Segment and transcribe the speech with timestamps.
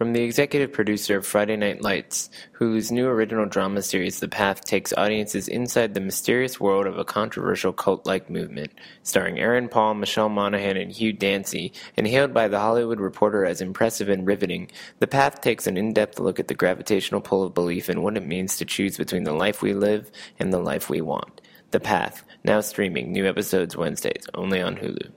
[0.00, 4.64] From the executive producer of Friday Night Lights, Hulu's new original drama series The Path
[4.64, 10.30] takes audiences inside the mysterious world of a controversial cult-like movement, starring Aaron Paul, Michelle
[10.30, 14.70] Monaghan, and Hugh Dancy, and hailed by The Hollywood Reporter as impressive and riveting.
[15.00, 18.26] The Path takes an in-depth look at the gravitational pull of belief and what it
[18.26, 21.42] means to choose between the life we live and the life we want.
[21.72, 25.10] The Path, now streaming, new episodes Wednesdays, only on Hulu.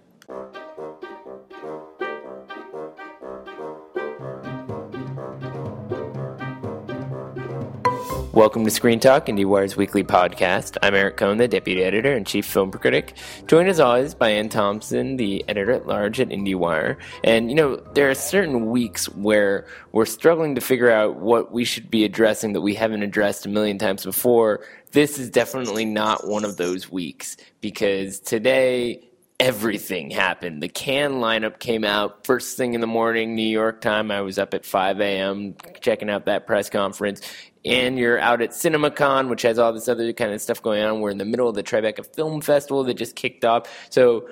[8.33, 10.75] Welcome to Screen Talk, IndieWire's weekly podcast.
[10.81, 14.49] I'm Eric Kohn, the deputy editor and chief film critic, joined as always by Anne
[14.49, 16.97] Thompson, the editor at large at IndieWire.
[17.23, 21.63] And, you know, there are certain weeks where we're struggling to figure out what we
[21.63, 24.61] should be addressing that we haven't addressed a million times before.
[24.93, 29.11] This is definitely not one of those weeks because today
[29.43, 30.63] everything happened.
[30.63, 34.09] The Cannes lineup came out first thing in the morning, New York time.
[34.09, 35.55] I was up at 5 a.m.
[35.81, 37.21] checking out that press conference
[37.65, 41.01] and you're out at CinemaCon, which has all this other kind of stuff going on.
[41.01, 43.67] We're in the middle of the Tribeca Film Festival that just kicked off.
[43.89, 44.29] So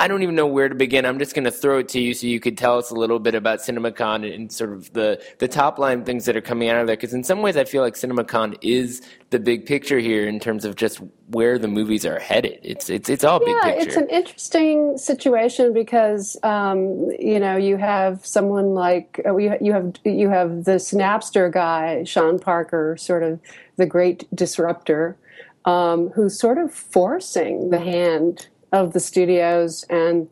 [0.00, 1.04] I don't even know where to begin.
[1.04, 3.18] I'm just going to throw it to you so you could tell us a little
[3.18, 6.80] bit about CinemaCon and sort of the, the top line things that are coming out
[6.80, 6.96] of there.
[6.96, 10.64] Because in some ways, I feel like CinemaCon is the big picture here in terms
[10.64, 12.60] of just where the movies are headed.
[12.62, 13.88] It's it's it's all yeah, big picture.
[13.88, 19.74] it's an interesting situation because um, you know you have someone like uh, you you
[19.74, 23.38] have you have this Napster guy, Sean Parker, sort of
[23.76, 25.18] the great disruptor,
[25.66, 30.28] um, who's sort of forcing the hand of the studios and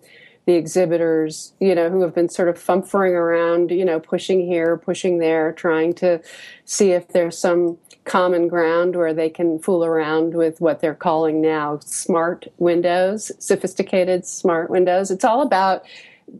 [0.46, 4.78] the exhibitors, you know, who have been sort of fumfering around, you know, pushing here,
[4.78, 6.20] pushing there, trying to
[6.64, 11.42] see if there's some common ground where they can fool around with what they're calling
[11.42, 15.10] now smart windows, sophisticated smart windows.
[15.10, 15.84] It's all about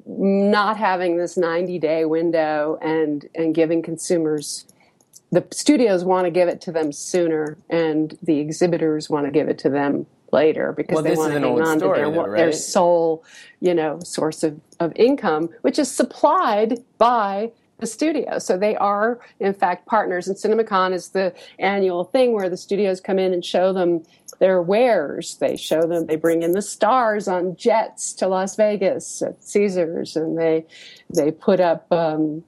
[0.07, 4.67] not having this 90 day window and and giving consumers
[5.31, 9.49] the studios want to give it to them sooner and the exhibitors want to give
[9.49, 12.31] it to them later because Well, they want to an hang on to their, though,
[12.31, 13.25] their sole,
[13.61, 18.39] you know, source of, of income, which is supplied by the studio.
[18.39, 20.29] So they are, in fact, partners.
[20.29, 24.03] And CinemaCon is the annual thing where the studios come in and show them
[24.41, 25.37] their wares.
[25.37, 30.17] They show them, they bring in the stars on jets to Las Vegas at Caesars,
[30.17, 30.67] and they
[31.15, 32.45] they put up um,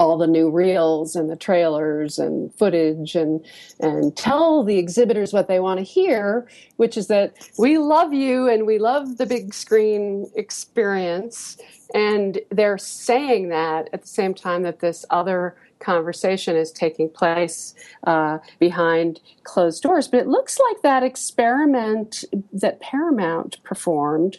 [0.00, 3.44] all the new reels and the trailers and footage and
[3.80, 8.48] and tell the exhibitors what they want to hear which is that we love you
[8.48, 11.58] and we love the big screen experience
[11.94, 17.74] and they're saying that at the same time that this other conversation is taking place
[18.04, 20.06] uh, behind closed doors.
[20.06, 24.38] But it looks like that experiment that paramount performed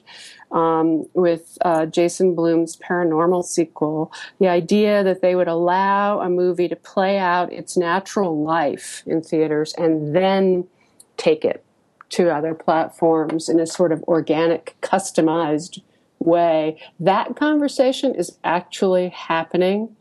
[0.52, 6.68] um, with uh, Jason Blum's paranormal sequel, the idea that they would allow a movie
[6.68, 10.68] to play out its natural life in theaters and then
[11.18, 11.66] take it
[12.10, 15.82] to other platforms in a sort of organic, customized
[16.22, 16.80] way.
[17.00, 19.96] That conversation is actually happening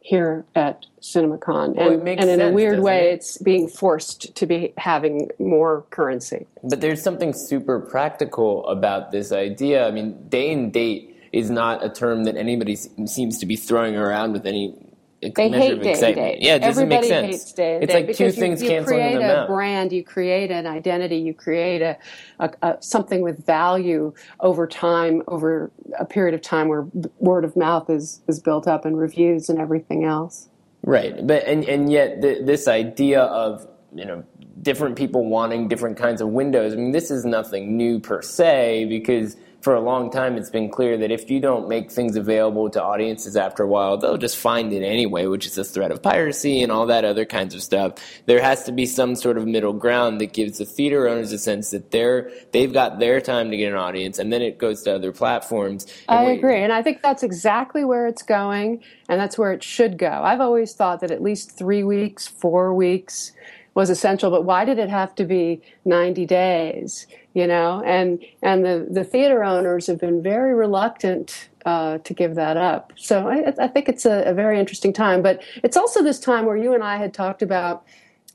[0.00, 1.76] here at CinemaCon.
[1.76, 3.14] Well, And, and in a weird way, it?
[3.14, 6.46] it's being forced to be having more currency.
[6.64, 9.86] But there's something super practical about this idea.
[9.86, 13.96] I mean, day and date is not a term that anybody seems to be throwing
[13.96, 14.74] around with any
[15.22, 16.38] They measure hate of day date.
[16.42, 17.26] Yeah, it doesn't Everybody make sense.
[17.44, 19.46] hates day it's like two you- things you, canceling create them a out.
[19.48, 21.96] brand, you create an identity, you create a,
[22.40, 26.86] a, a something with value over time, over a period of time where
[27.18, 30.48] word of mouth is is built up and reviews and everything else.
[30.84, 34.24] Right, but and and yet th- this idea of you know
[34.60, 36.72] different people wanting different kinds of windows.
[36.72, 40.68] I mean, this is nothing new per se because for a long time it's been
[40.68, 44.36] clear that if you don't make things available to audiences after a while, they'll just
[44.36, 47.62] find it anyway, which is the threat of piracy and all that other kinds of
[47.62, 47.94] stuff.
[48.26, 51.38] There has to be some sort of middle ground that gives the theater owners a
[51.38, 54.82] sense that they're they've got their time to get an audience, and then it goes
[54.82, 55.86] to other platforms.
[56.08, 59.62] I we- agree, and I think that's exactly where it's going, and that's where it
[59.62, 60.10] should go.
[60.10, 63.32] I've always thought that at least three weeks, four weeks
[63.74, 67.06] was essential, but why did it have to be 90 days?
[67.34, 72.34] You know, and and the the theater owners have been very reluctant uh, to give
[72.34, 72.92] that up.
[72.96, 75.22] So I, I think it's a, a, very interesting time.
[75.22, 77.84] But it's also this time where you and I had talked about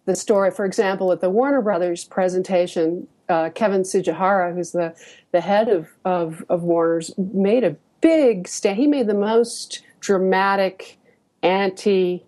[0.06, 0.52] the story.
[0.52, 4.96] For example, at the Warner Brothers presentation, uh, Kevin Tsujihara, who's the
[5.32, 8.78] the head of, of of Warner's, made a big stand.
[8.78, 10.98] He made the most dramatic
[11.44, 12.24] anti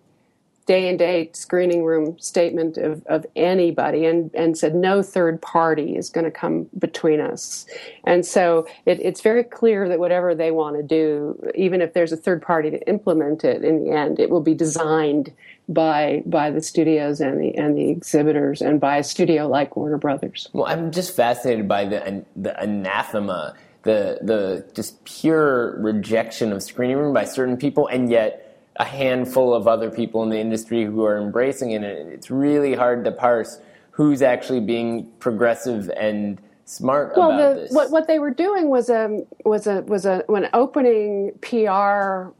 [0.70, 5.96] day and date screening room statement of, of anybody and, and said no third party
[5.96, 7.66] is going to come between us.
[8.04, 12.12] And so it, it's very clear that whatever they want to do, even if there's
[12.12, 15.32] a third party to implement it in the end, it will be designed
[15.68, 19.98] by by the studios and the and the exhibitors and by a studio like Warner
[19.98, 20.48] Brothers.
[20.52, 26.96] Well, I'm just fascinated by the the anathema, the the just pure rejection of screening
[26.96, 28.49] room by certain people, and yet
[28.80, 31.82] a handful of other people in the industry who are embracing it.
[31.82, 33.60] And it's really hard to parse
[33.90, 37.72] who's actually being progressive and smart well, about the, this.
[37.72, 42.32] What what they were doing was a was a was a an opening PR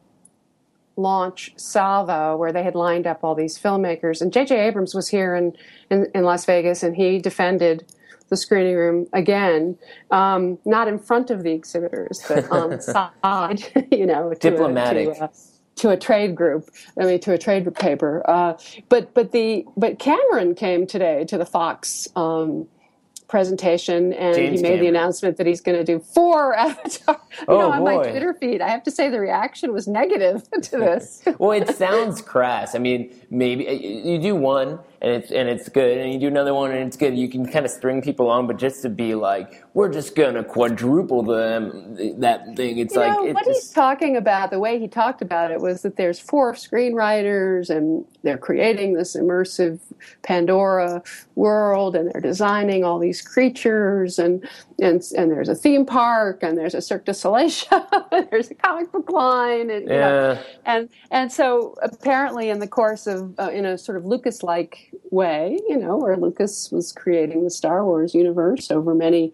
[0.97, 4.59] launch salvo where they had lined up all these filmmakers and J.J.
[4.59, 5.55] Abrams was here in,
[5.91, 7.85] in, in Las Vegas and he defended
[8.29, 9.79] the screening room again,
[10.11, 12.81] um, not in front of the exhibitors, but on the
[13.23, 15.15] side, you know, diplomatic.
[15.15, 15.31] To a,
[15.81, 16.71] to a trade group.
[17.01, 18.23] I mean, to a trade paper.
[18.29, 18.55] Uh,
[18.89, 22.09] but but the but Cameron came today to the Fox.
[22.17, 22.69] Um,
[23.29, 24.81] presentation and James he made Cameron.
[24.81, 27.21] the announcement that he's going to do four Avatar.
[27.43, 27.97] You Oh, know, on my.
[27.99, 31.23] Twitter feed, I have to say the reaction was negative to this.
[31.39, 32.75] well, it sounds crass.
[32.75, 36.27] I mean, maybe uh, you do one and it's and it's good, and you do
[36.27, 37.17] another one and it's good.
[37.17, 40.45] You can kind of string people on, but just to be like, we're just gonna
[40.45, 42.79] quadruple them that thing.
[42.79, 45.61] It's You like know, it what he's talking about, the way he talked about it,
[45.61, 49.81] was that there's four screenwriters and they're creating this immersive
[50.23, 51.03] Pandora
[51.35, 54.47] world and they're designing all these creatures and
[54.81, 58.51] and and there's a theme park and there's a Cirque du Soleil show and there's
[58.51, 63.39] a comic book line and you know, and and so apparently in the course of
[63.39, 67.51] uh, in a sort of Lucas like way, you know, where Lucas was creating the
[67.51, 69.33] Star Wars universe over many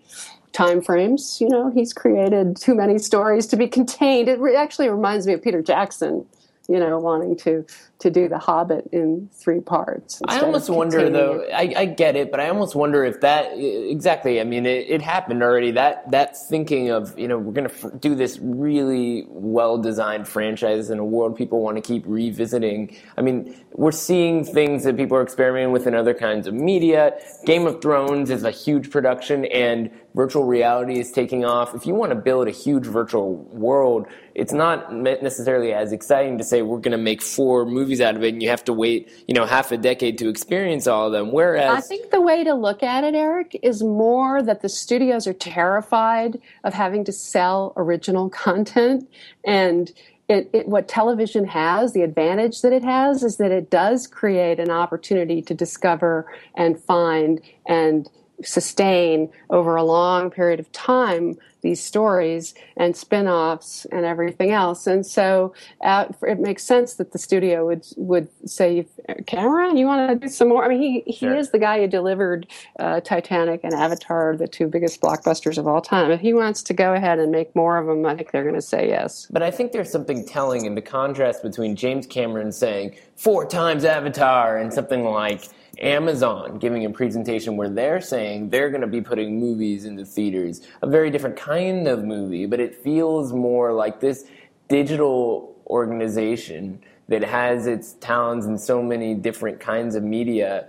[0.56, 4.28] time frames, you know, he's created too many stories to be contained.
[4.28, 6.24] It re- actually reminds me of Peter Jackson,
[6.66, 7.64] you know, wanting to
[7.98, 10.20] to do The Hobbit in three parts.
[10.26, 11.46] I almost wonder though.
[11.52, 14.40] I, I get it, but I almost wonder if that exactly.
[14.40, 15.70] I mean, it, it happened already.
[15.70, 20.28] That that thinking of you know we're going to f- do this really well designed
[20.28, 22.96] franchise in a world people want to keep revisiting.
[23.16, 27.18] I mean, we're seeing things that people are experimenting with in other kinds of media.
[27.46, 31.74] Game of Thrones is a huge production, and virtual reality is taking off.
[31.74, 36.44] If you want to build a huge virtual world, it's not necessarily as exciting to
[36.44, 39.10] say we're going to make four movies out of it, and you have to wait
[39.26, 41.32] you know half a decade to experience all of them.
[41.32, 45.26] Whereas I think the way to look at it, Eric, is more that the studios
[45.26, 49.08] are terrified of having to sell original content.
[49.44, 49.92] And
[50.28, 54.58] it, it, what television has, the advantage that it has, is that it does create
[54.58, 58.10] an opportunity to discover and find and
[58.42, 61.36] sustain over a long period of time
[61.66, 64.86] these stories and spin-offs and everything else.
[64.86, 68.86] And so uh, it makes sense that the studio would would say
[69.26, 70.64] cameron you want to do some more?
[70.64, 71.34] I mean he, he Sure.
[71.34, 72.46] is the guy who delivered
[72.78, 76.10] uh, titanic and avatar the two biggest blockbusters of all time.
[76.12, 78.54] If he wants to go ahead and make more of them i think they're going
[78.54, 79.26] to say yes.
[79.30, 83.84] But I think there's something telling in the contrast between James Cameron saying four times
[83.84, 85.42] Avatar and something like
[85.78, 90.62] Amazon giving a presentation where they're saying they're going to be putting movies into theaters,
[90.82, 94.24] a very different kind of movie, but it feels more like this
[94.68, 100.66] digital organization that has its talents in so many different kinds of media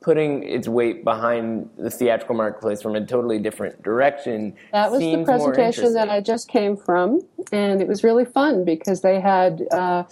[0.00, 5.22] putting its weight behind the theatrical marketplace from a totally different direction That was the
[5.24, 6.08] presentation that.
[6.08, 7.20] I just came from,
[7.52, 10.04] and it was really fun because they had uh,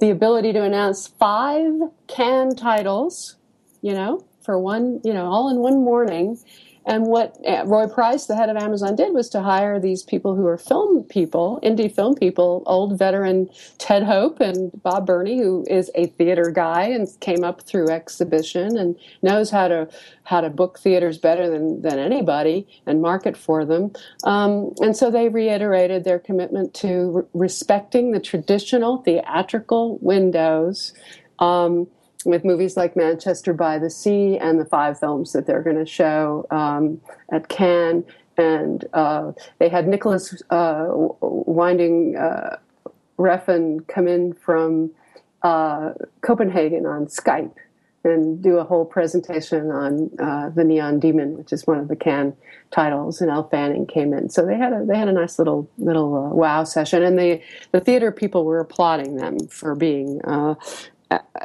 [0.00, 1.72] the ability to announce five
[2.08, 3.36] Cannes titles,
[3.82, 6.38] you know, for one, you know, all in one morning.
[6.86, 10.34] And what uh, Roy Price, the head of Amazon, did was to hire these people
[10.34, 15.64] who are film people, indie film people, old veteran Ted Hope and Bob Berney, who
[15.68, 19.88] is a theater guy and came up through exhibition and knows how to
[20.24, 23.92] how to book theaters better than, than anybody and market for them.
[24.24, 30.94] Um, and so they reiterated their commitment to re- respecting the traditional theatrical windows.
[31.38, 31.88] Um,
[32.24, 35.86] with movies like Manchester by the Sea and the five films that they're going to
[35.86, 37.00] show um,
[37.32, 38.04] at Cannes.
[38.36, 42.56] And uh, they had Nicholas uh, Winding uh,
[43.18, 44.90] Refn come in from
[45.42, 47.54] uh, Copenhagen on Skype
[48.02, 51.96] and do a whole presentation on uh, the Neon Demon, which is one of the
[51.96, 52.34] Cannes
[52.70, 54.30] titles, and Elle Fanning came in.
[54.30, 57.42] So they had a they had a nice little little uh, wow session, and the
[57.72, 60.22] the theater people were applauding them for being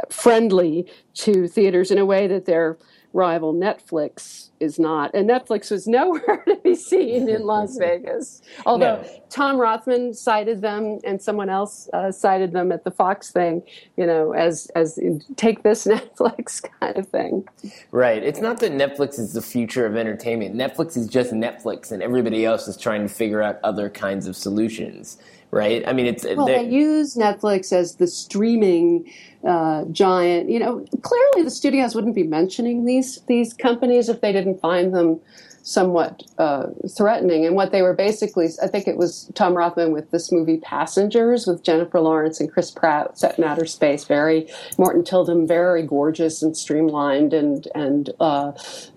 [0.10, 2.78] friendly to theaters in a way that they're
[3.14, 5.14] rival Netflix is not.
[5.14, 8.42] And Netflix was nowhere to be seen in Las Vegas.
[8.66, 9.22] Although no.
[9.30, 13.64] Tom Rothman cited them and someone else uh, cited them at the Fox thing,
[13.96, 15.00] you know, as, as
[15.36, 17.48] take this Netflix kind of thing.
[17.92, 18.22] Right.
[18.22, 20.56] It's not that Netflix is the future of entertainment.
[20.56, 24.36] Netflix is just Netflix and everybody else is trying to figure out other kinds of
[24.36, 25.18] solutions
[25.56, 25.88] right?
[25.88, 29.10] I mean, it's well, they use Netflix as the streaming
[29.48, 30.50] uh, giant.
[30.50, 34.94] You know, clearly the studios wouldn't be mentioning these these companies if they didn't find
[34.94, 35.20] them
[35.66, 37.44] somewhat uh, threatening.
[37.44, 41.48] And what they were basically, I think it was Tom Rothman with this movie Passengers
[41.48, 44.04] with Jennifer Lawrence and Chris Pratt set in outer space.
[44.04, 44.48] Very
[44.78, 48.52] Morten Tyldum, very gorgeous and streamlined and and uh,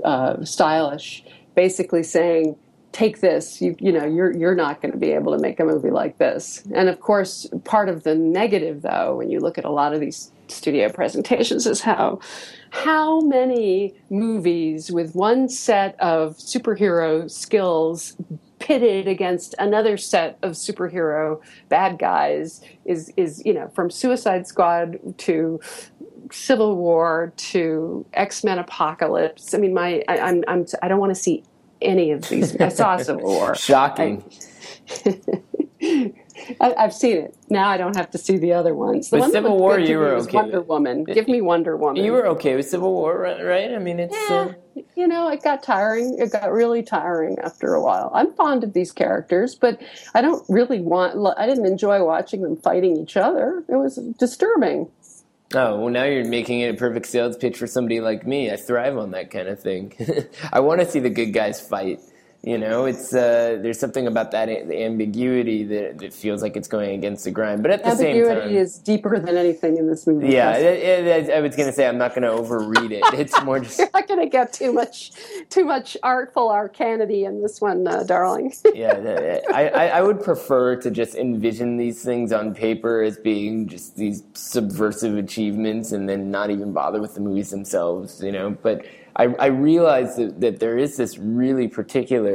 [0.05, 1.25] uh stylish.
[1.55, 2.57] Basically saying
[2.93, 5.65] take this you you know you're you're not going to be able to make a
[5.65, 9.65] movie like this and of course part of the negative though when you look at
[9.65, 12.19] a lot of these studio presentations is how
[12.71, 18.17] how many movies with one set of superhero skills
[18.59, 24.99] pitted against another set of superhero bad guys is is you know from Suicide Squad
[25.19, 25.61] to
[26.33, 29.55] Civil War to X Men Apocalypse.
[29.55, 31.45] I mean, my I, I'm, I'm I don't want to see
[31.81, 32.57] any of these.
[32.57, 33.55] I saw Civil War.
[33.55, 34.25] Shocking.
[35.07, 35.21] I,
[36.61, 37.37] have seen it.
[37.51, 39.11] Now I don't have to see the other ones.
[39.11, 40.37] The but Civil War, you were okay.
[40.37, 41.05] Wonder Woman.
[41.05, 42.03] Give me Wonder Woman.
[42.05, 43.73] You were okay with Civil War, right?
[43.73, 44.17] I mean, it's.
[44.31, 44.53] Yeah, uh...
[44.95, 46.17] You know, it got tiring.
[46.19, 48.11] It got really tiring after a while.
[48.15, 49.81] I'm fond of these characters, but
[50.15, 51.17] I don't really want.
[51.39, 53.65] I didn't enjoy watching them fighting each other.
[53.69, 54.89] It was disturbing.
[55.55, 58.51] Oh, well, now you're making it a perfect sales pitch for somebody like me.
[58.51, 59.95] I thrive on that kind of thing.
[60.53, 62.01] I want to see the good guys fight.
[62.43, 66.69] You know, it's uh, there's something about that the ambiguity that, that feels like it's
[66.69, 67.63] going against the grind.
[67.63, 70.29] But at the ambiguity same time, is deeper than anything in this movie.
[70.29, 73.03] Yeah, it, it, I was going to say I'm not going to overread it.
[73.19, 75.11] It's more just you're not going to get too much
[75.51, 78.53] too much artful arcanity in this one, uh, darling.
[78.73, 83.67] yeah, I, I, I would prefer to just envision these things on paper as being
[83.67, 88.23] just these subversive achievements, and then not even bother with the movies themselves.
[88.23, 88.87] You know, but
[89.19, 92.28] I, I realize that, that there is this really particular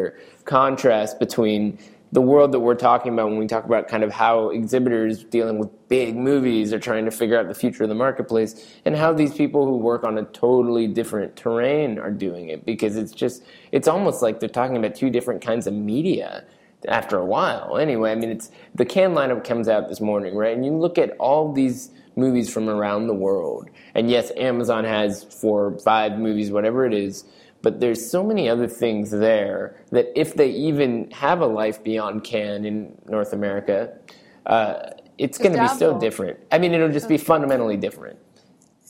[0.45, 1.77] contrast between
[2.13, 5.57] the world that we're talking about when we talk about kind of how exhibitors dealing
[5.57, 9.11] with big movies are trying to figure out the future of the marketplace and how
[9.11, 12.65] these people who work on a totally different terrain are doing it.
[12.65, 16.45] Because it's just it's almost like they're talking about two different kinds of media
[16.87, 17.77] after a while.
[17.77, 20.55] Anyway i mean it's the Cannes lineup comes out this morning right?
[20.55, 23.69] And you look at all these movies from around the world.
[23.95, 27.25] And yes, Amazon has four, five movies, whatever it is,
[27.63, 32.23] but there's so many other things there that if they even have a life beyond
[32.23, 33.97] Cannes in North America,
[34.45, 36.37] uh, it's, going to be so different.
[36.51, 38.19] I mean, it'll just be fundamentally different.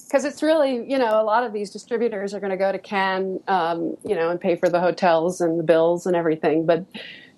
[0.05, 2.79] Because it's really, you know, a lot of these distributors are going to go to
[2.79, 6.65] Cannes, um, you know, and pay for the hotels and the bills and everything.
[6.65, 6.83] But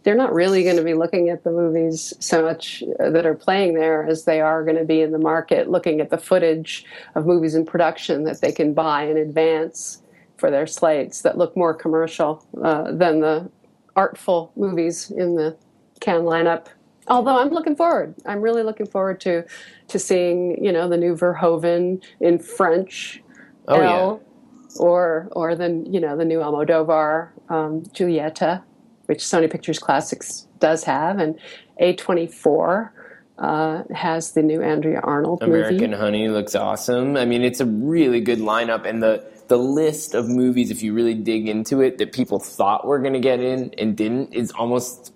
[0.03, 3.33] they're not really going to be looking at the movies so much uh, that are
[3.33, 6.85] playing there as they are going to be in the market looking at the footage
[7.15, 10.01] of movies in production that they can buy in advance
[10.37, 13.49] for their slates that look more commercial uh, than the
[13.95, 15.57] artful movies in the
[16.01, 16.67] Cannes lineup.
[17.07, 19.43] Although I'm looking forward, I'm really looking forward to
[19.87, 23.21] to seeing you know the new Verhoeven in French,
[23.67, 24.79] oh, yeah.
[24.79, 28.63] or or the you know the new Almodovar um, Julieta
[29.05, 31.39] which Sony Pictures Classics does have, and
[31.81, 32.89] A24
[33.37, 36.01] uh, has the new Andrea Arnold American movie.
[36.01, 37.17] Honey looks awesome.
[37.17, 40.93] I mean, it's a really good lineup, and the the list of movies, if you
[40.93, 44.51] really dig into it, that people thought were going to get in and didn't, is
[44.51, 45.13] almost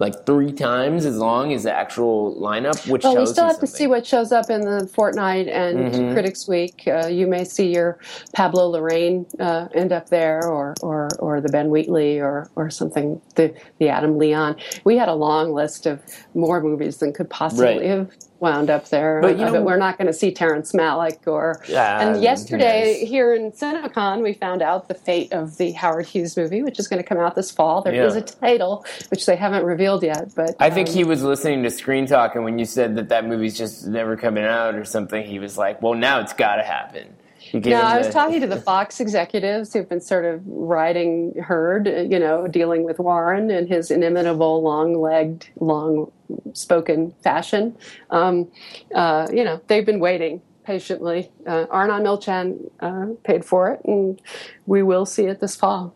[0.00, 3.68] like three times as long as the actual lineup, which well, we still have something.
[3.68, 6.12] to see what shows up in the fortnight and mm-hmm.
[6.14, 6.84] Critics Week.
[6.86, 7.98] Uh, you may see your
[8.32, 13.20] Pablo Larrain uh, end up there, or or or the Ben Wheatley, or or something.
[13.34, 14.56] The the Adam Leon.
[14.84, 16.00] We had a long list of
[16.34, 17.84] more movies than could possibly right.
[17.84, 18.10] have
[18.40, 19.20] wound up there.
[19.20, 21.62] But, you know, but we're not going to see Terrence Malick or.
[21.68, 26.36] Yeah, and yesterday here in CinemaCon, we found out the fate of the Howard Hughes
[26.36, 27.82] movie, which is going to come out this fall.
[27.82, 28.06] There yeah.
[28.06, 31.62] is a title which they haven't revealed yet, but I think um, he was listening
[31.62, 34.84] to Screen Talk, and when you said that that movie's just never coming out or
[34.84, 37.14] something, he was like, "Well, now it's got to happen."
[37.52, 42.18] No, I was talking to the Fox executives who've been sort of riding herd, you
[42.18, 47.76] know, dealing with Warren and his inimitable, long-legged, long-spoken fashion.
[48.10, 48.50] Um,
[48.94, 51.30] uh, you know, they've been waiting patiently.
[51.46, 54.20] Uh, Arnon Milchan uh, paid for it, and
[54.66, 55.94] we will see it this fall.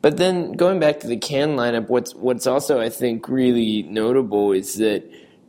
[0.00, 4.52] But then going back to the Cannes lineup, what's what's also I think really notable
[4.52, 5.04] is that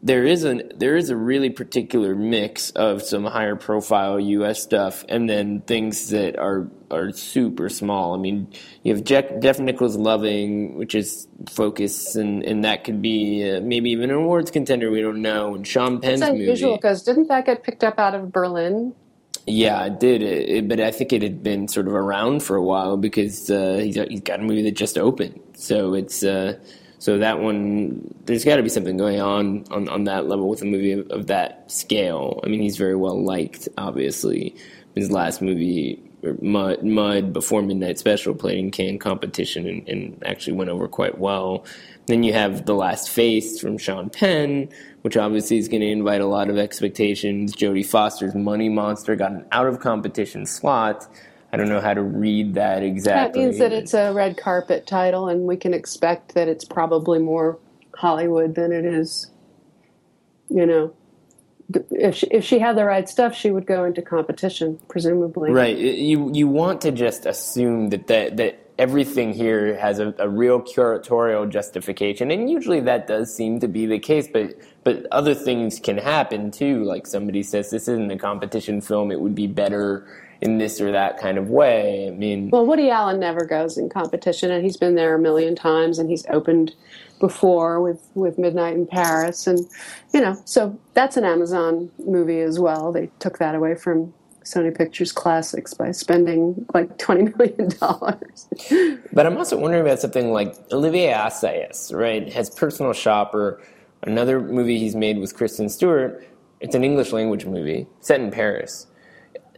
[0.06, 4.62] there is a there is a really particular mix of some higher profile U.S.
[4.62, 8.14] stuff and then things that are are super small.
[8.14, 8.48] I mean,
[8.84, 13.62] you have Jeff, Jeff Nichols Loving, which is focus, and, and that could be uh,
[13.62, 14.92] maybe even an awards contender.
[14.92, 15.56] We don't know.
[15.56, 16.78] And Sean Penn's it's unusual movie.
[16.78, 18.94] because didn't that get picked up out of Berlin?
[19.48, 22.56] Yeah, it did, it, it, but I think it had been sort of around for
[22.56, 25.40] a while because uh, he's, he's got a movie that just opened.
[25.56, 26.24] So it's.
[26.24, 26.60] Uh,
[27.06, 30.64] so that one, there's got to be something going on, on on that level with
[30.64, 32.40] a movie of, of that scale.
[32.44, 34.56] I mean, he's very well liked, obviously.
[34.96, 36.02] His last movie,
[36.42, 41.20] Mud, Mud before Midnight Special, played in Cannes competition and, and actually went over quite
[41.20, 41.64] well.
[42.08, 44.70] Then you have The Last Face from Sean Penn,
[45.04, 47.56] which obviously is going to invite a lot of expectations.
[47.56, 51.08] Jodie Foster's Money Monster got an out of competition slot.
[51.56, 53.42] I don't know how to read that exactly.
[53.42, 57.18] That means that it's a red carpet title, and we can expect that it's probably
[57.18, 57.58] more
[57.96, 59.32] Hollywood than it is,
[60.50, 60.94] you know.
[61.90, 65.52] If she, if she had the right stuff, she would go into competition, presumably.
[65.52, 65.78] Right.
[65.78, 70.62] You you want to just assume that that, that everything here has a, a real
[70.62, 74.28] curatorial justification, and usually that does seem to be the case.
[74.28, 76.84] But but other things can happen too.
[76.84, 80.06] Like somebody says, this isn't a competition film; it would be better
[80.42, 82.08] in this or that kind of way.
[82.08, 85.56] I mean, well, Woody Allen never goes in competition, and he's been there a million
[85.56, 86.75] times, and he's opened
[87.20, 89.60] before with with Midnight in Paris, and
[90.13, 92.92] you know, so that's an Amazon movie as well.
[92.92, 94.13] They took that away from
[94.44, 98.48] Sony Pictures Classics by spending like twenty million dollars.
[99.13, 102.32] but I'm also wondering about something like Olivier Assayas, right?
[102.34, 103.62] Has Personal Shopper,
[104.04, 106.27] another movie he's made with Kristen Stewart.
[106.60, 108.88] It's an English language movie set in Paris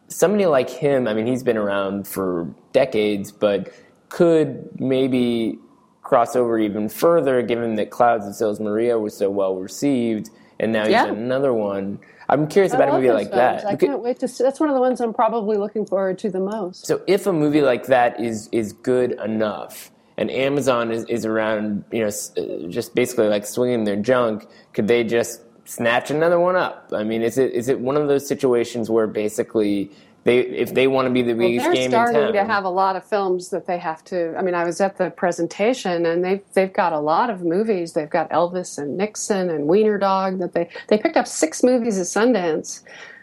[0.08, 3.74] somebody like him, I mean, he's been around for decades, but
[4.10, 5.60] could maybe
[6.02, 10.72] cross over even further given that Clouds of Sils Maria was so well received, and
[10.72, 11.06] now yeah.
[11.06, 12.00] he's another one.
[12.30, 13.64] I'm curious about a movie like films.
[13.64, 13.66] that.
[13.66, 14.44] I can't wait to see.
[14.44, 16.86] That's one of the ones I'm probably looking forward to the most.
[16.86, 21.86] So if a movie like that is is good enough, and Amazon is, is around,
[21.92, 26.56] you know, uh, just basically like swinging their junk, could they just snatch another one
[26.56, 26.90] up?
[26.94, 29.92] I mean, is it is it one of those situations where basically
[30.24, 32.46] they if they want to be the biggest well, game in town, they're starting to
[32.46, 34.36] have a lot of films that they have to.
[34.38, 37.94] I mean, I was at the presentation and they've they've got a lot of movies.
[37.94, 42.00] They've got Elvis and Nixon and Wiener Dog that they they picked up six movies
[42.00, 42.82] at Sundance.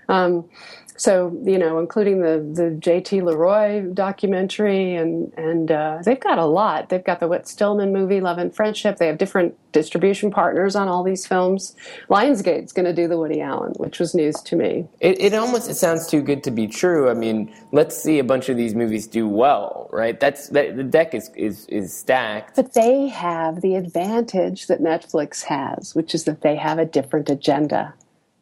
[0.08, 0.48] Um,
[0.96, 3.20] so you know, including the the J.T.
[3.20, 6.88] Leroy documentary, and and uh, they've got a lot.
[6.88, 8.98] They've got the Whit Stillman movie, Love and Friendship.
[8.98, 11.74] They have different distribution partners on all these films.
[12.08, 14.86] Lionsgate's going to do the Woody Allen, which was news to me.
[15.00, 17.10] It, it almost it sounds too good to be true.
[17.10, 20.18] I mean, let's see a bunch of these movies do well, right?
[20.18, 22.54] That's that, the deck is, is is stacked.
[22.54, 27.28] But they have the advantage that Netflix has, which is that they have a different
[27.28, 27.94] agenda.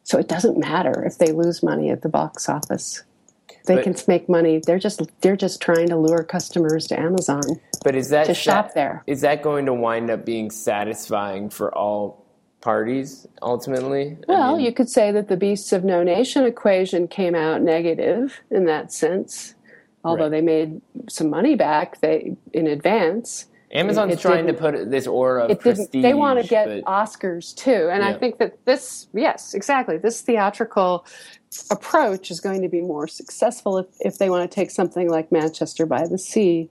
[0.03, 3.03] So it doesn't matter if they lose money at the box office.
[3.65, 4.59] They but, can make money.
[4.59, 7.43] They're just they're just trying to lure customers to Amazon.
[7.83, 9.03] But is that to shop there?
[9.07, 12.25] Is that going to wind up being satisfying for all
[12.59, 14.17] parties ultimately?
[14.27, 17.61] Well, I mean, you could say that the Beasts of No Nation equation came out
[17.61, 19.55] negative in that sense.
[20.03, 20.31] Although right.
[20.31, 23.45] they made some money back they in advance.
[23.73, 26.03] Amazon's trying to put this aura of prestige.
[26.03, 28.09] They want to get but, Oscars too, and yeah.
[28.09, 31.05] I think that this, yes, exactly, this theatrical
[31.71, 35.31] approach is going to be more successful if, if they want to take something like
[35.31, 36.69] Manchester by the Sea,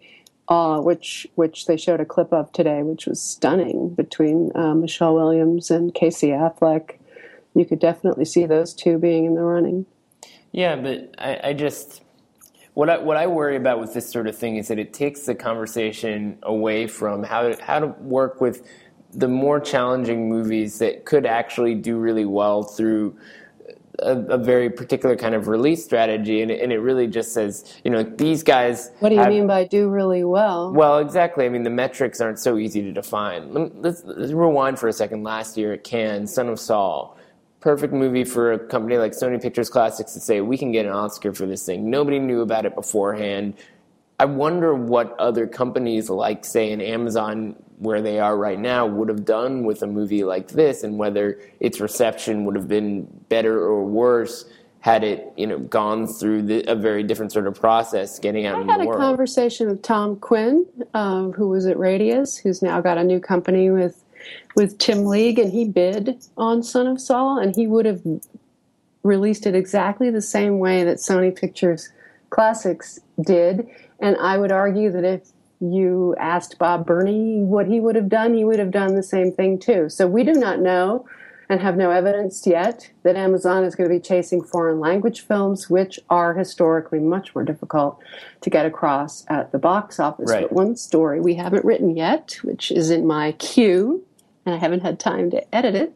[0.48, 5.14] uh, which which they showed a clip of today, which was stunning between uh, Michelle
[5.14, 6.98] Williams and Casey Affleck.
[7.54, 9.86] You could definitely see those two being in the running.
[10.52, 12.02] Yeah, but I, I just
[12.74, 15.22] what I, what I worry about with this sort of thing is that it takes
[15.22, 18.66] the conversation away from how to, how to work with
[19.12, 23.16] the more challenging movies that could actually do really well through
[23.98, 27.78] a, a very particular kind of release strategy, and it, and it, really just says,
[27.84, 28.90] you know, these guys.
[29.00, 30.72] What do you have, mean by do really well?
[30.72, 31.44] Well, exactly.
[31.44, 33.52] I mean, the metrics aren't so easy to define.
[33.82, 35.24] Let's, let's rewind for a second.
[35.24, 37.18] Last year at Cannes, Son of Saul
[37.62, 40.92] perfect movie for a company like Sony Pictures Classics to say we can get an
[40.92, 41.88] Oscar for this thing.
[41.88, 43.54] Nobody knew about it beforehand.
[44.18, 49.08] I wonder what other companies like, say, an Amazon, where they are right now, would
[49.08, 53.60] have done with a movie like this, and whether its reception would have been better
[53.60, 54.44] or worse
[54.80, 58.56] had it, you know, gone through the, a very different sort of process getting out
[58.56, 58.80] I in the world.
[58.80, 62.98] I had a conversation with Tom Quinn, um, who was at Radius, who's now got
[62.98, 64.02] a new company with
[64.54, 68.02] with Tim League, and he bid on Son of Saul, and he would have
[69.02, 71.90] released it exactly the same way that Sony Pictures
[72.30, 73.68] Classics did.
[74.00, 75.28] And I would argue that if
[75.60, 79.32] you asked Bob Berney what he would have done, he would have done the same
[79.32, 79.88] thing too.
[79.88, 81.06] So we do not know
[81.48, 85.68] and have no evidence yet that Amazon is going to be chasing foreign language films,
[85.68, 88.00] which are historically much more difficult
[88.40, 90.30] to get across at the box office.
[90.30, 90.42] Right.
[90.42, 94.04] But one story we haven't written yet, which is in my queue,
[94.44, 95.92] and I haven't had time to edit it,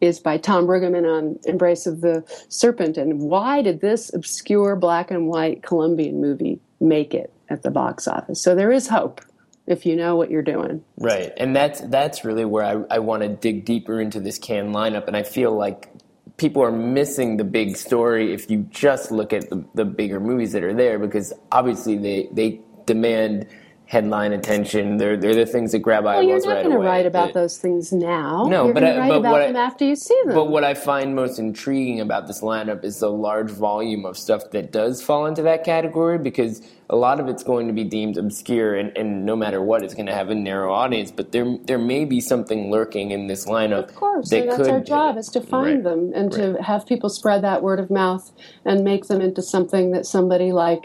[0.00, 2.98] is by Tom Brueggemann on Embrace of the Serpent.
[2.98, 8.08] And why did this obscure black and white Colombian movie make it at the box
[8.08, 8.42] office?
[8.42, 9.20] So there is hope
[9.66, 10.84] if you know what you're doing.
[10.98, 14.74] Right, and that's that's really where I, I want to dig deeper into this Cannes
[14.74, 15.88] lineup, and I feel like
[16.36, 20.50] people are missing the big story if you just look at the, the bigger movies
[20.52, 23.46] that are there, because obviously they they demand
[23.96, 24.96] headline attention.
[24.96, 26.16] They're they're the things that grab eyeballs.
[26.16, 28.46] Well, you're not right going to write about It- those things now.
[28.48, 30.34] No, you're but I- write but about what I- them after you see them.
[30.34, 34.50] But what I find most intriguing about this lineup is the large volume of stuff
[34.52, 38.16] that does fall into that category because a lot of it's going to be deemed
[38.16, 41.10] obscure and, and no matter what it's going to have a narrow audience.
[41.10, 43.90] But there there may be something lurking in this lineup.
[43.90, 45.84] Of course, that that's could, our job is to find Right.
[45.84, 46.54] them and Right.
[46.56, 48.32] to have people spread that word of mouth
[48.64, 50.84] and make them into something that somebody like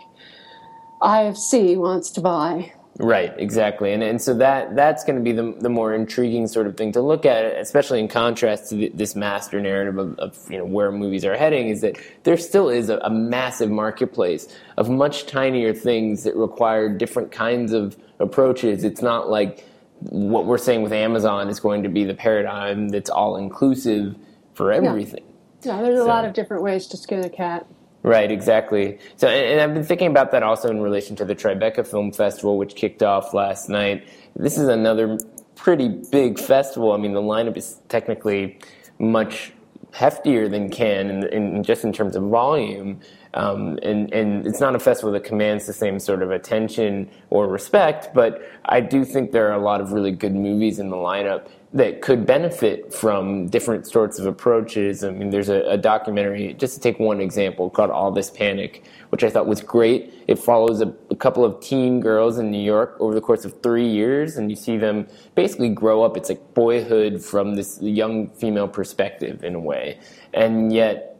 [1.01, 2.73] IFC wants to buy.
[2.99, 6.65] Right, exactly, and and so that that's going to be the the more intriguing sort
[6.65, 10.38] of thing to look at, especially in contrast to the, this master narrative of, of
[10.49, 11.69] you know where movies are heading.
[11.69, 16.89] Is that there still is a, a massive marketplace of much tinier things that require
[16.89, 18.83] different kinds of approaches.
[18.83, 19.63] It's not like
[19.99, 24.15] what we're saying with Amazon is going to be the paradigm that's all inclusive
[24.55, 25.23] for everything.
[25.62, 27.67] Yeah, there's a So- lot of different ways to skin a cat.
[28.03, 28.99] Right, exactly.
[29.15, 32.57] So, and, I've been thinking about that also in relation to the Tribeca Film Festival,
[32.57, 34.07] which kicked off last night.
[34.36, 35.17] This is another
[35.55, 36.93] pretty big festival.
[36.93, 38.60] I mean, the lineup is technically
[38.99, 39.51] much
[39.91, 42.99] heftier than Cannes, in, in, just in terms of volume.
[43.33, 47.47] Um, and, and it's not a festival that commands the same sort of attention or
[47.47, 50.95] respect, but I do think there are a lot of really good movies in the
[50.95, 55.03] lineup that could benefit from different sorts of approaches.
[55.03, 58.85] I mean, there's a, a documentary, just to take one example, called All This Panic,
[59.09, 60.13] which I thought was great.
[60.27, 63.61] It follows a, a couple of teen girls in New York over the course of
[63.61, 66.15] three years, and you see them basically grow up.
[66.15, 69.99] It's like boyhood from this young female perspective, in a way.
[70.33, 71.16] And yet,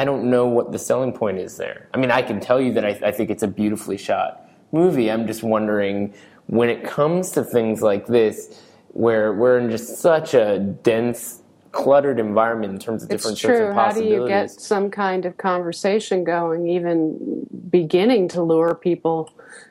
[0.00, 1.86] I don't know what the selling point is there.
[1.92, 5.10] I mean, I can tell you that I, I think it's a beautifully shot movie.
[5.10, 6.14] I'm just wondering
[6.46, 12.18] when it comes to things like this, where we're in just such a dense, cluttered
[12.18, 13.72] environment in terms of It's different sorts true.
[13.74, 19.30] How do you get some kind of conversation going, even beginning to lure people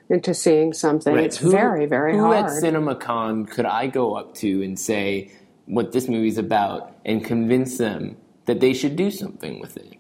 [0.09, 1.15] into seeing something?
[1.15, 1.25] Right.
[1.25, 2.45] It's Who- very, very who hard.
[2.45, 5.31] at CinemaCon could I go up to and say
[5.65, 8.15] what this movie's about and convince them
[8.45, 9.98] that they should do something with it?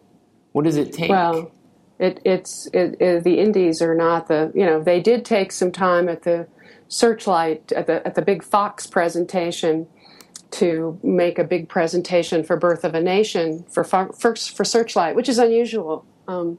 [0.59, 1.09] What does it take?
[1.09, 1.53] Well,
[1.99, 5.71] it, it's it, it, the indies are not the you know they did take some
[5.71, 6.49] time at the
[6.89, 9.87] Searchlight at the at the big Fox presentation
[10.51, 15.15] to make a big presentation for Birth of a Nation for Fo- for, for Searchlight,
[15.15, 16.05] which is unusual.
[16.27, 16.57] Um,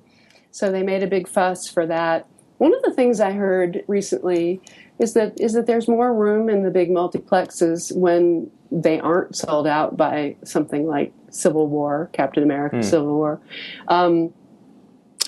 [0.50, 2.26] so they made a big fuss for that.
[2.56, 4.62] One of the things I heard recently
[4.98, 9.66] is that is that there's more room in the big multiplexes when they aren't sold
[9.66, 13.40] out by something like Civil War, Captain America, Civil War.
[13.88, 14.32] Um,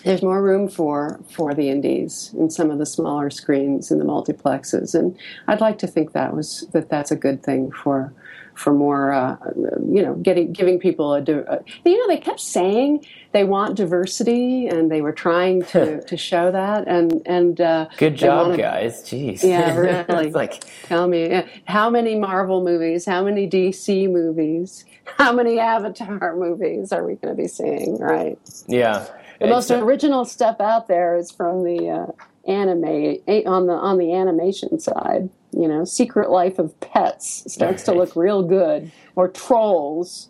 [0.05, 4.05] there's more room for for the indies in some of the smaller screens in the
[4.05, 8.13] multiplexes, and I'd like to think that was that that's a good thing for
[8.55, 13.05] for more uh, you know getting giving people a, a you know they kept saying
[13.33, 18.17] they want diversity and they were trying to to show that and and uh, Good
[18.17, 19.03] job, guys.
[19.03, 19.43] Jeez.
[19.43, 19.77] Yeah,
[20.09, 20.31] really.
[20.31, 24.85] like Tell me uh, how many Marvel movies, how many DC movies,
[25.19, 27.99] how many Avatar movies are we going to be seeing?
[27.99, 28.39] Right.
[28.69, 29.07] yeah.
[29.41, 32.85] The most It's- original stuff out there is from the uh, anime
[33.27, 35.31] a- on the on the animation side.
[35.53, 40.29] You know, Secret Life of Pets starts to look real good, or Trolls.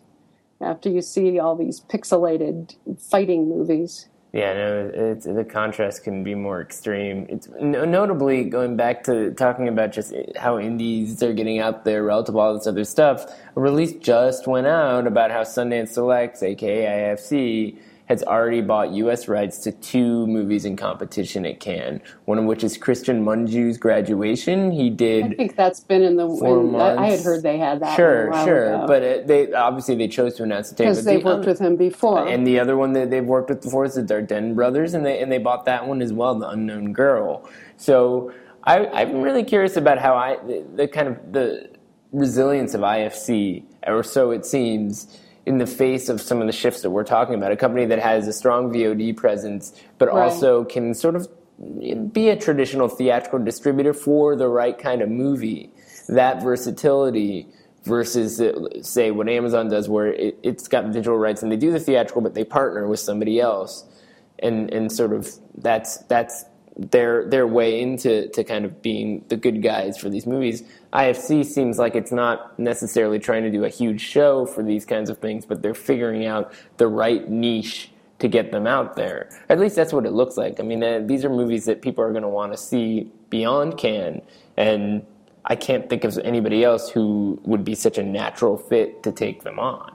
[0.61, 4.07] After you see all these pixelated fighting movies.
[4.33, 7.27] Yeah, no, it's, the contrast can be more extreme.
[7.29, 12.03] It's no, notably going back to talking about just how indies are getting out there
[12.03, 13.31] relative to all this other stuff.
[13.55, 17.77] A release just went out about how Sundance Selects, aka IFC,
[18.13, 19.27] has already bought U.S.
[19.27, 22.01] rights to two movies in competition at Cannes.
[22.25, 24.71] One of which is Cristian Mungiu's Graduation.
[24.71, 25.25] He did.
[25.25, 26.27] I think that's been in the.
[26.27, 27.95] Four in- I, I had heard they had that.
[27.95, 28.87] Sure, sure, ago.
[28.87, 30.85] but it, they obviously they chose to announce the tape.
[30.85, 32.27] because they've the worked other- with him before.
[32.27, 35.19] and the other one that they've worked with before is the Dardenne brothers, and they
[35.21, 37.49] and they bought that one as well, the Unknown Girl.
[37.77, 38.31] So
[38.63, 41.69] I, I'm really curious about how I the, the kind of the
[42.11, 46.81] resilience of IFC, or so it seems, in the face of some of the shifts
[46.81, 47.51] that we're talking about.
[47.51, 50.23] A company that has a strong VOD presence, but Right.
[50.23, 51.27] also can sort of
[52.13, 55.71] be a traditional theatrical distributor for the right kind of movie.
[56.09, 57.47] That versatility
[57.83, 58.41] versus,
[58.81, 62.21] say, what Amazon does, where it, it's got digital rights and they do the theatrical,
[62.21, 63.85] but they partner with somebody else,
[64.39, 66.45] and and sort of that's that's
[66.77, 70.63] their their way into to kind of being the good guys for these movies.
[70.93, 75.09] IFC seems like it's not necessarily trying to do a huge show for these kinds
[75.09, 79.29] of things, but they're figuring out the right niche to get them out there.
[79.49, 80.59] At least that's what it looks like.
[80.59, 83.77] I mean, uh, these are movies that people are going to want to see beyond
[83.77, 84.21] Cannes,
[84.55, 85.05] and
[85.45, 89.43] I can't think of anybody else who would be such a natural fit to take
[89.43, 89.91] them on.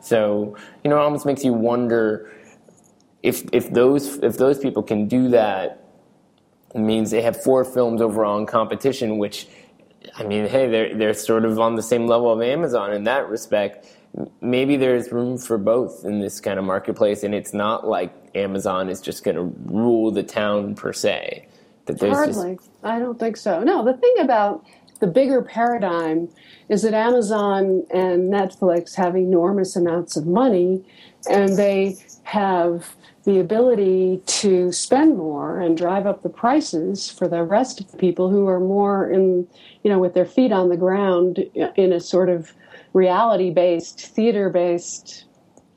[0.00, 2.30] So, you know, it almost makes you wonder
[3.22, 5.78] if if those if those people can do that
[6.74, 9.46] means they have four films overall in competition, which
[10.16, 13.28] I mean, hey, they're they're sort of on the same level of Amazon in that
[13.28, 13.86] respect.
[14.40, 18.88] Maybe there's room for both in this kind of marketplace, and it's not like Amazon
[18.88, 21.48] is just going to rule the town per se.
[21.86, 22.58] That there's Hardly.
[22.82, 23.62] I don't think so.
[23.62, 24.64] No, the thing about
[25.00, 26.28] the bigger paradigm
[26.68, 30.84] is that Amazon and Netflix have enormous amounts of money
[31.28, 37.42] and they have the ability to spend more and drive up the prices for the
[37.42, 39.46] rest of the people who are more in,
[39.84, 41.38] you know, with their feet on the ground
[41.76, 42.52] in a sort of
[42.92, 45.24] reality based, theater based,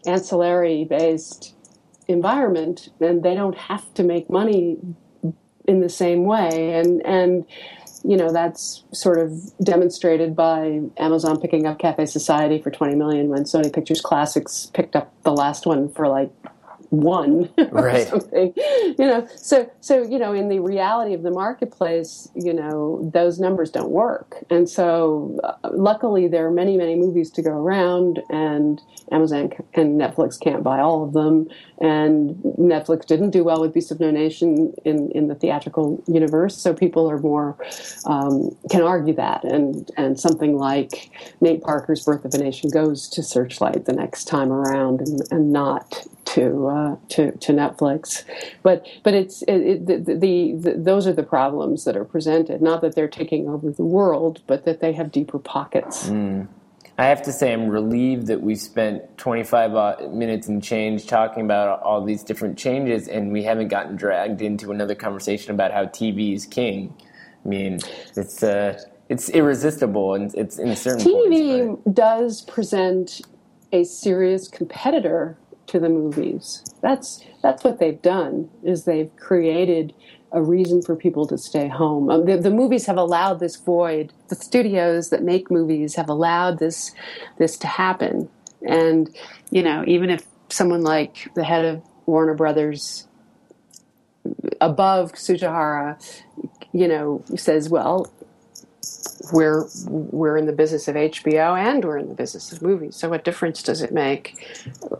[0.07, 1.53] ancillary based
[2.07, 2.89] environment.
[2.99, 4.77] And they don't have to make money
[5.67, 7.45] in the same way and and
[8.03, 13.29] you know that's sort of demonstrated by Amazon picking up Cafe Society for 20 million
[13.29, 16.31] when Sony Pictures Classics picked up the last one for like
[17.01, 18.07] one or Right.
[18.07, 19.27] something you know?
[19.35, 23.91] So so you know in the reality of the marketplace you know those numbers don't
[23.91, 24.43] work.
[24.49, 28.81] And so uh, luckily there are many many movies to go around and
[29.11, 31.47] Amazon and Netflix can't buy all of them.
[31.79, 36.57] And Netflix didn't do well with Beast of No Nation in in the theatrical universe
[36.57, 37.57] so people are more
[38.05, 39.43] um, can argue that.
[39.43, 44.25] And and something like Nate Parker's Birth of a Nation goes to Searchlight the next
[44.25, 48.23] time around and, and not to uh, to to Netflix,
[48.63, 52.61] but but it's it, it, the, the, the those are the problems that are presented.
[52.61, 56.09] Not that they're taking over the world, but that they have deeper pockets.
[56.97, 61.43] I have to say, I'm relieved that we spent 25 uh, minutes and change talking
[61.43, 65.85] about all these different changes, and we haven't gotten dragged into another conversation about how
[65.85, 66.95] TV is king.
[67.43, 67.79] I mean,
[68.15, 71.37] it's uh, it's irresistible, and it's in a certain points.
[71.37, 73.21] TV does present
[73.73, 76.63] a serious competitor to the movies.
[76.81, 79.93] That's that's what they've done is they've created
[80.31, 82.09] a reason for people to stay home.
[82.09, 84.11] Um, the, the movies have allowed this void.
[84.27, 86.91] The studios that make movies have allowed this
[87.37, 88.29] this to happen.
[88.67, 89.15] And
[89.51, 93.07] you know, even if someone like the head of Warner Brothers
[94.61, 96.01] above Tsujihara,
[96.73, 98.11] you know, says, well,
[99.33, 102.95] we're we're in the business of HBO and we're in the business of movies.
[102.95, 104.35] So what difference does it make?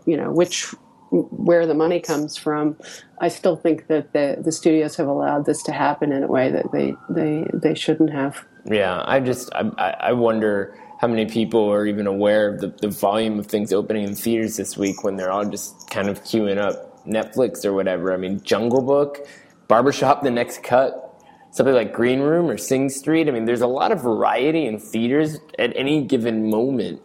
[0.06, 0.74] You know, which
[1.10, 2.76] where the money comes from.
[3.20, 6.50] I still think that the the studios have allowed this to happen in a way
[6.50, 8.44] that they they they shouldn't have.
[8.64, 12.88] Yeah, I just I, I wonder how many people are even aware of the, the
[12.88, 16.58] volume of things opening in theaters this week when they're all just kind of queuing
[16.58, 18.12] up Netflix or whatever.
[18.12, 19.26] I mean, Jungle Book,
[19.68, 21.05] Barbershop, The Next Cut,
[21.56, 23.28] something like Green Room or Sing Street.
[23.28, 27.00] I mean, there's a lot of variety in theaters at any given moment.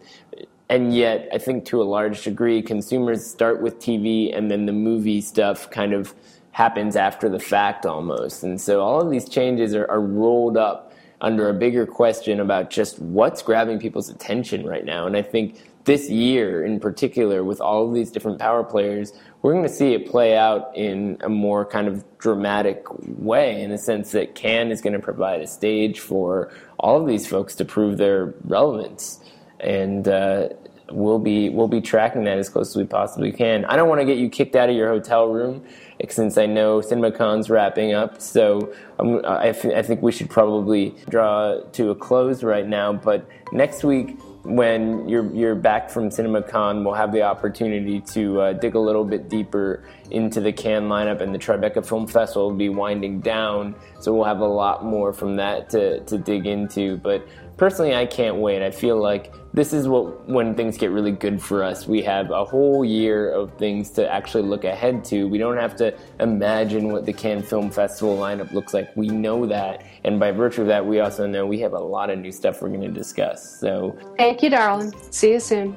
[0.68, 4.72] And yet, I think to a large degree, consumers start with TV and then the
[4.72, 6.14] movie stuff kind of
[6.50, 8.42] happens after the fact almost.
[8.42, 12.68] And so all of these changes are, are rolled up under a bigger question about
[12.68, 15.06] just what's grabbing people's attention right now.
[15.06, 19.52] And I think this year in particular, with all of these different power players, we're
[19.52, 22.84] going to see it play out in a more kind of dramatic
[23.18, 27.08] way in the sense that Cannes is going to provide a stage for all of
[27.08, 29.20] these folks to prove their relevance.
[29.58, 30.50] And, uh,
[30.90, 33.64] we'll be we'll be tracking that as close as we possibly can.
[33.64, 35.64] I don't want to get you kicked out of your hotel room
[36.08, 38.20] since I know CinemaCon's wrapping up.
[38.20, 42.92] So um, I, f- I think we should probably draw to a close right now.
[42.92, 48.52] But next week, when you're you're back from CinemaCon, we'll have the opportunity to uh,
[48.54, 52.56] dig a little bit deeper into the Cannes lineup, and the Tribeca Film Festival will
[52.56, 53.74] be winding down.
[54.00, 56.96] So we'll have a lot more from that to to dig into.
[56.96, 58.62] But personally, I can't wait.
[58.62, 61.86] I feel like this is what when things get really good for us.
[61.86, 65.28] We have a whole year of things to actually look ahead to.
[65.28, 68.94] We don't have to imagine what the Cannes Film Festival lineup looks like.
[68.96, 72.10] We know that, and by virtue of that, we also know we have a lot
[72.10, 73.58] of new stuff we're going to discuss.
[73.60, 74.92] So Thank you, darling.
[75.10, 75.76] See you soon.